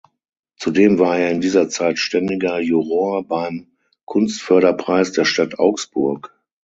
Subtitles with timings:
[0.55, 3.67] Zudem war er in dieser Zeit ständiger Juror beim
[4.05, 6.33] Kunstförderpreis der Stadt Augsburg.